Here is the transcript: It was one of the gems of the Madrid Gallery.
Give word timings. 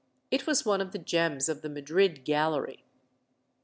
It 0.31 0.47
was 0.47 0.65
one 0.65 0.81
of 0.81 0.93
the 0.93 0.97
gems 0.97 1.47
of 1.47 1.61
the 1.61 1.69
Madrid 1.69 2.25
Gallery. 2.25 2.85